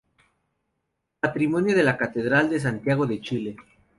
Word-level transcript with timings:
Patrimonio 1.19 1.75
de 1.75 1.83
la 1.83 1.95
Catedral 1.95 2.49
de 2.49 2.59
Santiago 2.59 3.05
de 3.05 3.21
Chile. 3.21 3.55